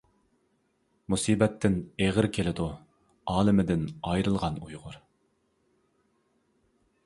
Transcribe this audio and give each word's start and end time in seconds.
مۇسىبەتتىن 1.13 1.75
ئېغىر 2.05 2.29
كېلىدۇ، 2.39 2.67
ئالىمىدىن 3.35 3.87
ئايرىلغان 3.99 4.61
ئۇيغۇر. 4.65 5.01